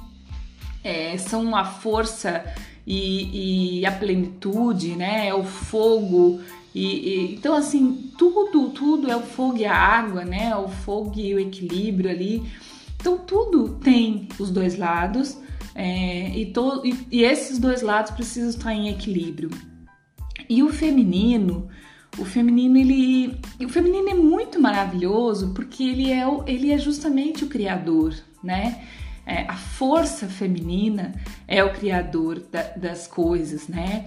é, 0.84 1.18
são 1.18 1.56
a 1.56 1.64
força 1.64 2.44
e, 2.86 3.80
e, 3.80 3.86
a 3.86 3.94
plenitude, 3.94 4.94
né? 4.98 5.30
É 5.30 5.34
o 5.34 5.46
fogo. 5.46 6.42
E, 6.74 6.86
e, 6.86 7.36
então, 7.36 7.56
assim, 7.56 8.12
tudo, 8.18 8.70
tudo 8.70 9.10
é 9.10 9.16
o 9.16 9.22
fogo 9.22 9.58
e 9.58 9.66
a 9.66 9.76
água, 9.76 10.26
né? 10.26 10.50
É 10.50 10.56
o 10.56 10.68
fogo 10.68 11.14
e 11.20 11.34
o 11.34 11.40
equilíbrio 11.40 12.10
ali. 12.10 12.44
Então 13.04 13.18
tudo 13.18 13.80
tem 13.84 14.30
os 14.40 14.50
dois 14.50 14.78
lados 14.78 15.38
é, 15.76 16.30
e, 16.40 16.46
to, 16.46 16.82
e, 16.86 16.96
e 17.12 17.24
esses 17.26 17.60
dois 17.60 17.82
lados 17.82 18.12
precisam 18.12 18.50
estar 18.50 18.74
em 18.74 18.88
equilíbrio. 18.88 19.50
E 20.50 20.64
o 20.64 20.70
feminino, 20.70 21.68
o 22.18 22.24
feminino 22.24 22.78
ele, 22.78 23.38
o 23.60 23.68
feminino 23.68 24.10
é 24.10 24.14
muito 24.14 24.58
maravilhoso 24.58 25.54
porque 25.54 25.84
ele 25.84 26.14
é, 26.14 26.24
ele 26.48 26.72
é 26.72 26.78
justamente 26.78 27.44
o 27.44 27.50
criador, 27.50 28.16
né? 28.42 28.86
É, 29.26 29.42
a 29.50 29.56
força 29.56 30.28
feminina 30.28 31.14
é 31.46 31.62
o 31.62 31.74
criador 31.74 32.40
da, 32.50 32.62
das 32.78 33.06
coisas, 33.06 33.68
né? 33.68 34.06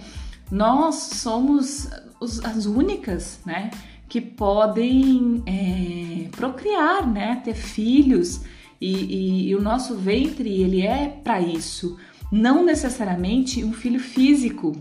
Nós 0.49 0.95
somos 0.95 1.87
os, 2.19 2.43
as 2.43 2.65
únicas, 2.65 3.39
né, 3.45 3.71
que 4.07 4.21
podem 4.21 5.43
é, 5.45 6.29
procriar, 6.29 7.05
né, 7.07 7.41
ter 7.43 7.55
filhos 7.55 8.41
e, 8.79 8.93
e, 8.93 9.49
e 9.49 9.55
o 9.55 9.61
nosso 9.61 9.95
ventre, 9.95 10.49
ele 10.49 10.81
é 10.81 11.07
para 11.07 11.41
isso. 11.41 11.97
Não 12.31 12.63
necessariamente 12.63 13.63
um 13.63 13.73
filho 13.73 13.99
físico, 13.99 14.75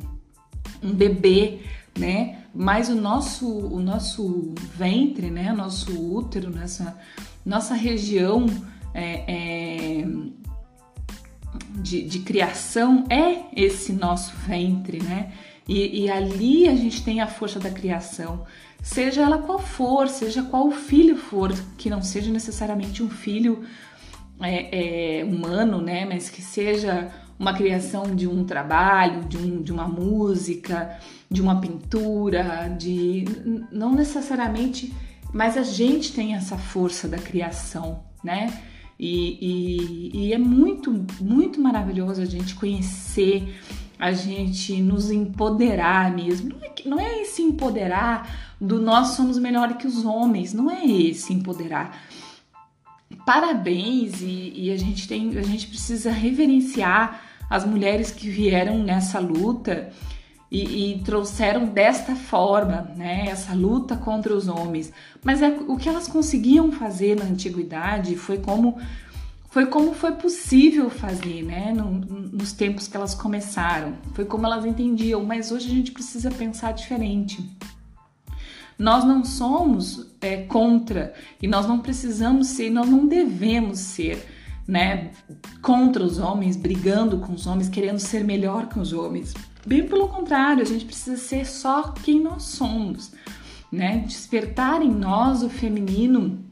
um 0.83 0.93
bebê, 0.93 1.61
né? 1.99 2.41
Mas 2.55 2.89
o 2.89 2.95
nosso, 2.95 3.47
o 3.47 3.81
nosso 3.81 4.55
ventre, 4.77 5.31
né? 5.31 5.53
Nosso 5.53 5.93
útero, 5.93 6.51
nessa 6.51 6.99
nossa 7.45 7.75
região 7.75 8.47
é, 8.93 10.01
é, 10.03 10.07
de, 11.77 12.03
de, 12.03 12.19
criação 12.21 13.05
é 13.09 13.45
esse 13.55 13.93
nosso 13.93 14.35
ventre, 14.49 15.01
né? 15.01 15.33
E, 15.69 16.05
e, 16.05 16.11
ali 16.11 16.69
a 16.69 16.77
gente 16.77 17.03
tem 17.03 17.21
a 17.21 17.27
força 17.27 17.59
da 17.59 17.71
criação, 17.71 18.45
seja 18.81 19.23
ela 19.23 19.39
qual 19.39 19.59
for, 19.59 20.09
seja 20.09 20.43
qual 20.43 20.71
filho 20.71 21.17
for, 21.17 21.53
que 21.77 21.91
não 21.91 22.01
seja 22.03 22.31
necessariamente 22.31 23.03
um 23.03 23.11
filho 23.11 23.65
é, 24.41 25.21
é, 25.21 25.25
humano, 25.25 25.81
né? 25.81 26.05
Mas 26.05 26.31
que 26.31 26.41
seja 26.41 27.11
uma 27.39 27.53
criação 27.53 28.15
de 28.15 28.27
um 28.27 28.45
trabalho, 28.45 29.25
de, 29.25 29.37
um, 29.37 29.63
de 29.63 29.73
uma 29.73 29.89
música, 29.89 30.99
de 31.31 31.43
uma 31.43 31.61
pintura, 31.61 32.75
de 32.79 33.25
não 33.71 33.93
necessariamente, 33.93 34.95
mas 35.33 35.57
a 35.57 35.63
gente 35.63 36.13
tem 36.13 36.35
essa 36.35 36.57
força 36.57 37.09
da 37.09 37.19
criação, 37.19 38.05
né? 38.23 38.63
E, 38.99 39.39
e, 39.41 40.27
e 40.29 40.33
é 40.33 40.39
muito, 40.39 41.05
muito 41.21 41.61
maravilhoso 41.61 42.23
a 42.23 42.25
gente 42.25 42.55
conhecer, 42.55 43.55
a 43.99 44.13
gente 44.13 44.81
nos 44.81 45.11
empoderar 45.11 46.15
mesmo. 46.15 46.51
Não 46.51 46.65
é, 46.65 46.73
não 46.85 47.01
é 47.01 47.23
esse 47.23 47.43
empoderar 47.43 48.55
do 48.61 48.81
nós 48.81 49.09
somos 49.09 49.39
melhores 49.39 49.77
que 49.77 49.87
os 49.87 50.05
homens, 50.05 50.53
não 50.53 50.71
é 50.71 50.85
esse 50.85 51.33
empoderar 51.33 51.99
parabéns 53.25 54.21
e, 54.21 54.53
e, 54.55 54.73
a 54.73 54.77
gente 54.77 55.07
tem, 55.07 55.37
a 55.37 55.43
gente 55.43 55.67
precisa 55.67 56.11
reverenciar 56.11 57.23
as 57.49 57.65
mulheres 57.65 58.11
que 58.11 58.29
vieram 58.29 58.79
nessa 58.79 59.19
luta 59.19 59.91
e, 60.51 60.93
e, 60.93 61.03
trouxeram 61.03 61.67
desta 61.67 62.15
forma, 62.15 62.93
né, 62.97 63.27
essa 63.29 63.53
luta 63.53 63.97
contra 63.97 64.35
os 64.35 64.49
homens. 64.49 64.93
Mas 65.25 65.43
é, 65.43 65.49
o 65.49 65.77
que 65.77 65.89
elas 65.89 66.07
conseguiam 66.07 66.71
fazer 66.71 67.17
na 67.17 67.25
antiguidade 67.25 68.17
foi 68.17 68.39
como 68.39 68.79
foi 69.51 69.67
como 69.67 69.95
foi 69.95 70.13
possível 70.13 70.91
fazer, 70.91 71.43
né, 71.43 71.73
no, 71.75 71.89
nos 72.37 72.53
tempos 72.53 72.87
que 72.87 72.97
elas 72.97 73.15
começaram. 73.15 73.95
Foi 74.13 74.27
como 74.27 74.47
elas 74.47 74.67
entendiam. 74.67 75.25
Mas 75.25 75.51
hoje 75.51 75.67
a 75.67 75.75
gente 75.75 75.91
precisa 75.91 76.31
pensar 76.31 76.73
diferente. 76.73 77.51
Nós 78.79 79.05
não 79.05 79.25
somos 79.25 80.15
é, 80.21 80.43
contra 80.43 81.15
e 81.41 81.49
nós 81.49 81.67
não 81.67 81.81
precisamos 81.81 82.49
ser, 82.49 82.69
nós 82.69 82.87
não 82.87 83.07
devemos 83.07 83.79
ser, 83.79 84.23
né, 84.69 85.13
contra 85.63 86.05
os 86.05 86.19
homens, 86.19 86.57
brigando 86.57 87.19
com 87.19 87.33
os 87.33 87.47
homens, 87.47 87.71
querendo 87.71 87.99
ser 87.99 88.23
melhor 88.23 88.69
que 88.69 88.79
os 88.79 88.93
homens. 88.93 89.33
Bem 89.67 89.89
pelo 89.89 90.09
contrário, 90.09 90.63
a 90.63 90.67
gente 90.67 90.85
precisa 90.85 91.17
ser 91.17 91.47
só 91.47 91.85
quem 91.91 92.21
nós 92.21 92.43
somos, 92.43 93.13
né? 93.73 94.05
Despertar 94.07 94.83
em 94.83 94.93
nós 94.93 95.43
o 95.43 95.49
feminino, 95.49 96.45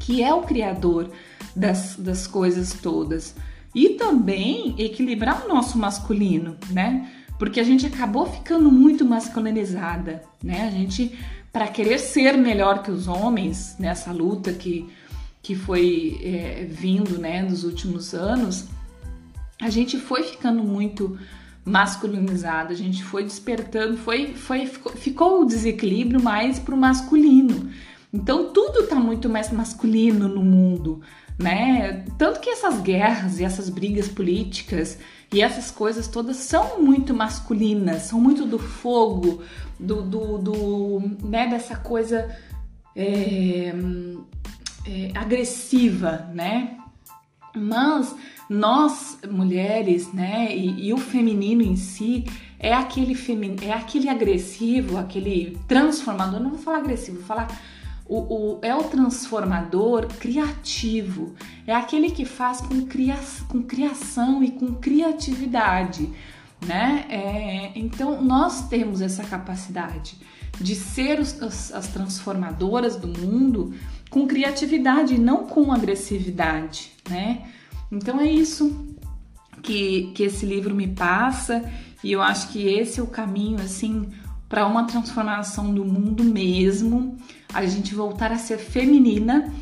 que 0.00 0.22
é 0.22 0.32
o 0.32 0.42
criador 0.42 1.10
das, 1.54 1.96
das 1.96 2.26
coisas 2.26 2.72
todas. 2.72 3.36
E 3.74 3.90
também 3.90 4.74
equilibrar 4.78 5.44
o 5.44 5.48
nosso 5.48 5.78
masculino, 5.78 6.56
né? 6.70 7.10
Porque 7.38 7.60
a 7.60 7.64
gente 7.64 7.86
acabou 7.86 8.26
ficando 8.26 8.70
muito 8.70 9.04
masculinizada, 9.04 10.22
né? 10.42 10.66
A 10.66 10.70
gente 10.70 11.16
para 11.52 11.66
querer 11.66 11.98
ser 11.98 12.36
melhor 12.36 12.82
que 12.82 12.90
os 12.90 13.08
homens 13.08 13.76
nessa 13.78 14.12
luta 14.12 14.52
que, 14.52 14.88
que 15.42 15.54
foi 15.54 16.20
é, 16.22 16.66
vindo 16.70 17.18
né, 17.18 17.42
nos 17.42 17.64
últimos 17.64 18.14
anos, 18.14 18.66
a 19.60 19.70
gente 19.70 19.98
foi 19.98 20.22
ficando 20.22 20.62
muito 20.62 21.18
masculinizado, 21.64 22.72
a 22.72 22.76
gente 22.76 23.02
foi 23.02 23.24
despertando, 23.24 23.96
foi, 23.96 24.34
foi 24.34 24.66
ficou, 24.66 24.92
ficou 24.92 25.42
o 25.42 25.44
desequilíbrio 25.44 26.22
mais 26.22 26.58
para 26.58 26.74
o 26.74 26.78
masculino. 26.78 27.68
Então 28.12 28.52
tudo 28.52 28.80
está 28.80 28.96
muito 28.96 29.28
mais 29.28 29.50
masculino 29.50 30.28
no 30.28 30.42
mundo, 30.42 31.00
né? 31.38 32.04
Tanto 32.18 32.40
que 32.40 32.50
essas 32.50 32.80
guerras 32.80 33.38
e 33.38 33.44
essas 33.44 33.68
brigas 33.68 34.08
políticas 34.08 34.98
e 35.32 35.40
essas 35.40 35.70
coisas 35.70 36.08
todas 36.08 36.36
são 36.36 36.82
muito 36.82 37.14
masculinas, 37.14 38.02
são 38.02 38.20
muito 38.20 38.44
do 38.44 38.58
fogo, 38.58 39.42
do, 39.78 40.02
do, 40.02 40.38
do 40.38 41.02
né, 41.22 41.46
dessa 41.46 41.76
coisa 41.76 42.36
é, 42.96 43.72
é, 44.86 45.12
agressiva, 45.14 46.28
né? 46.34 46.76
Mas 47.54 48.14
nós 48.48 49.18
mulheres, 49.30 50.12
né, 50.12 50.54
e, 50.54 50.88
e, 50.88 50.92
o 50.92 50.98
feminino 50.98 51.62
em 51.62 51.76
si 51.76 52.24
é 52.58 52.72
aquele 52.72 53.14
femin, 53.14 53.56
é 53.62 53.72
aquele 53.72 54.08
agressivo, 54.08 54.96
aquele 54.96 55.58
transformador. 55.68 56.40
Não 56.40 56.50
vou 56.50 56.58
falar 56.58 56.78
agressivo, 56.78 57.18
vou 57.18 57.26
falar 57.26 57.48
o, 58.08 58.18
o, 58.54 58.58
é 58.62 58.74
o 58.74 58.84
transformador 58.84 60.06
criativo, 60.06 61.34
é 61.66 61.74
aquele 61.74 62.10
que 62.10 62.24
faz 62.24 62.60
com, 62.60 62.86
cria, 62.86 63.18
com 63.48 63.62
criação 63.62 64.42
e 64.42 64.50
com 64.50 64.74
criatividade, 64.74 66.10
né? 66.66 67.04
É, 67.10 67.72
então 67.78 68.22
nós 68.22 68.66
temos 68.68 69.02
essa 69.02 69.22
capacidade 69.22 70.16
de 70.58 70.74
ser 70.74 71.20
os, 71.20 71.40
as, 71.42 71.72
as 71.72 71.88
transformadoras 71.88 72.96
do 72.96 73.06
mundo 73.06 73.74
com 74.08 74.26
criatividade, 74.26 75.18
não 75.18 75.46
com 75.46 75.70
agressividade, 75.70 76.92
né? 77.08 77.46
Então 77.92 78.18
é 78.18 78.26
isso 78.26 78.96
que, 79.62 80.12
que 80.14 80.22
esse 80.22 80.46
livro 80.46 80.74
me 80.74 80.88
passa 80.88 81.70
e 82.02 82.12
eu 82.12 82.22
acho 82.22 82.48
que 82.48 82.66
esse 82.66 83.00
é 83.00 83.02
o 83.02 83.06
caminho 83.06 83.60
assim 83.60 84.08
para 84.48 84.66
uma 84.66 84.84
transformação 84.84 85.74
do 85.74 85.84
mundo 85.84 86.24
mesmo, 86.24 87.18
a 87.52 87.64
gente 87.66 87.94
voltar 87.94 88.32
a 88.32 88.38
ser 88.38 88.58
feminina, 88.58 89.52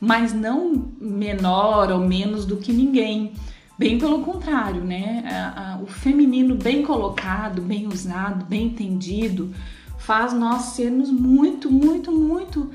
mas 0.00 0.32
não 0.32 0.92
menor 1.00 1.90
ou 1.90 2.00
menos 2.00 2.44
do 2.44 2.56
que 2.56 2.72
ninguém. 2.72 3.32
Bem 3.78 3.98
pelo 3.98 4.22
contrário, 4.22 4.82
né? 4.82 5.78
O 5.82 5.86
feminino 5.86 6.54
bem 6.54 6.82
colocado, 6.82 7.60
bem 7.60 7.86
usado, 7.86 8.44
bem 8.46 8.66
entendido, 8.66 9.52
faz 9.98 10.32
nós 10.32 10.62
sermos 10.74 11.10
muito, 11.10 11.70
muito, 11.70 12.10
muito 12.10 12.70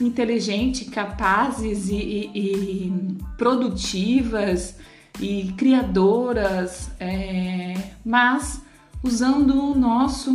inteligentes, 0.00 0.88
capazes 0.88 1.88
e, 1.88 1.94
e, 1.94 2.30
e 2.34 3.18
produtivas 3.36 4.76
e 5.20 5.52
criadoras, 5.56 6.90
é, 7.00 7.74
mas 8.04 8.60
usando 9.02 9.72
o 9.72 9.74
nosso 9.74 10.34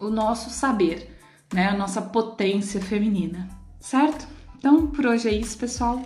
o 0.00 0.08
nosso 0.08 0.48
saber, 0.48 1.09
né? 1.52 1.68
A 1.68 1.76
nossa 1.76 2.00
potência 2.00 2.80
feminina, 2.80 3.48
certo? 3.78 4.26
Então, 4.58 4.86
por 4.88 5.06
hoje 5.06 5.28
é 5.28 5.32
isso, 5.32 5.56
pessoal. 5.56 6.02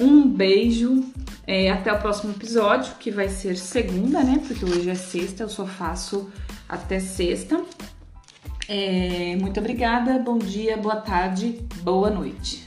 Um 0.00 0.26
beijo, 0.26 1.04
é, 1.46 1.70
até 1.70 1.92
o 1.92 1.98
próximo 1.98 2.32
episódio, 2.32 2.94
que 2.98 3.10
vai 3.10 3.28
ser 3.28 3.56
segunda, 3.56 4.22
né? 4.24 4.42
Porque 4.46 4.64
hoje 4.64 4.90
é 4.90 4.94
sexta, 4.94 5.44
eu 5.44 5.48
só 5.48 5.66
faço 5.66 6.30
até 6.68 6.98
sexta. 6.98 7.62
É, 8.66 9.36
muito 9.36 9.60
obrigada, 9.60 10.18
bom 10.18 10.38
dia, 10.38 10.76
boa 10.76 10.96
tarde, 10.96 11.60
boa 11.82 12.10
noite. 12.10 12.63